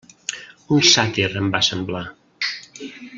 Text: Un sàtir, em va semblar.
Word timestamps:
Un 0.77 0.81
sàtir, 0.93 1.27
em 1.43 1.53
va 1.57 1.63
semblar. 1.69 2.05